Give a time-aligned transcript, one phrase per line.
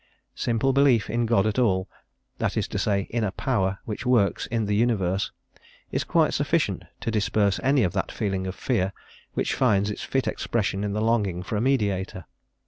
[0.33, 1.87] Simple belief in God at all,
[2.39, 5.31] that is to say, in a Power which works in the Universe,
[5.91, 8.93] is quite sufficient to disperse any of that feeling of fear
[9.35, 12.25] which finds its fit expression in the longing for a mediator.